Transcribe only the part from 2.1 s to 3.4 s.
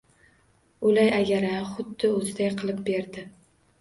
o‘ziday qilib berdi.